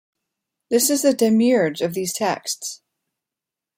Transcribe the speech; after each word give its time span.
This 0.71 0.89
is 0.89 1.03
the 1.03 1.13
demiurge 1.13 1.79
of 1.81 1.93
these 1.93 2.11
texts. 2.11 2.81